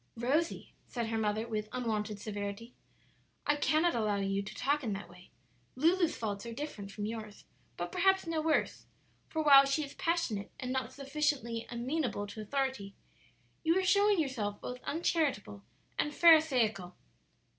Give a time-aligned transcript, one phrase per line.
[0.17, 2.73] "Rosie," said her mother, with unwonted severity,
[3.45, 5.29] "I cannot allow you to talk in that way.
[5.75, 7.45] Lulu's faults are different from yours,
[7.77, 8.87] but perhaps no worse;
[9.29, 12.95] for while she is passionate and not sufficiently amenable to authority,
[13.63, 15.63] you are showing yourself both uncharitable
[15.99, 16.95] and Pharisaical."